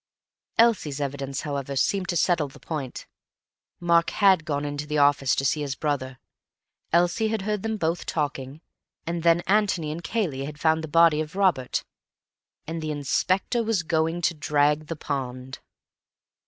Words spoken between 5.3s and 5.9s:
to see his